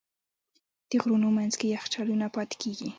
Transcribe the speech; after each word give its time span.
د 0.89 0.91
غرونو 1.01 1.27
منځ 1.37 1.53
کې 1.59 1.67
یخچالونه 1.75 2.25
پاتې 2.35 2.55
کېږي. 2.61 2.89